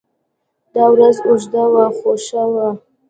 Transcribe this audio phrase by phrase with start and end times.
[0.73, 2.67] دا ورځ اوږده وه خو ښه وه.